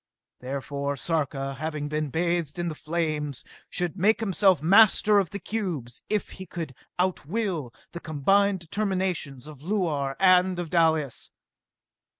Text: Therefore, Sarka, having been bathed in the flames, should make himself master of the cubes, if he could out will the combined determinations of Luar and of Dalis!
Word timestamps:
Therefore, 0.39 0.97
Sarka, 0.97 1.53
having 1.59 1.87
been 1.87 2.09
bathed 2.09 2.57
in 2.57 2.69
the 2.69 2.73
flames, 2.73 3.43
should 3.69 3.95
make 3.99 4.19
himself 4.19 4.59
master 4.59 5.19
of 5.19 5.29
the 5.29 5.37
cubes, 5.37 6.01
if 6.09 6.29
he 6.29 6.47
could 6.47 6.73
out 6.97 7.27
will 7.27 7.71
the 7.91 7.99
combined 7.99 8.61
determinations 8.61 9.45
of 9.45 9.61
Luar 9.61 10.15
and 10.19 10.57
of 10.57 10.71
Dalis! 10.71 11.29